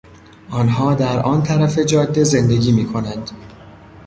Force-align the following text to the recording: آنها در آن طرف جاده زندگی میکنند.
آنها 0.49 0.93
در 0.95 1.19
آن 1.19 1.43
طرف 1.43 1.79
جاده 1.79 2.23
زندگی 2.23 2.71
میکنند. 2.71 3.31